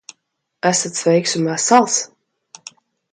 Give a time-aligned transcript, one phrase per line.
[0.69, 1.95] Esat sveiks un vesels?